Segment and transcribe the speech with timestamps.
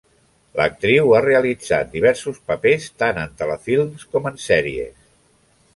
[0.59, 4.97] L'actriu ha realitzat diversos papers tant en telefilms com en sèries.